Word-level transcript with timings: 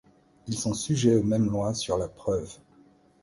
Ils 0.47 0.57
sont 0.57 0.73
sujets 0.73 1.15
aux 1.15 1.21
mêmes 1.21 1.51
lois 1.51 1.75
sur 1.75 1.95
la 1.99 2.07
preuve. 2.07 2.57